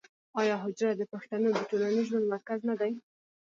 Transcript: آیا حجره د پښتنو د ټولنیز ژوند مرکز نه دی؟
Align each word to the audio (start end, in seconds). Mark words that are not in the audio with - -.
آیا 0.39 0.55
حجره 0.63 0.93
د 0.97 1.03
پښتنو 1.13 1.47
د 1.53 1.59
ټولنیز 1.69 2.05
ژوند 2.09 2.25
مرکز 2.33 2.59
نه 2.69 2.75
دی؟ 2.79 2.91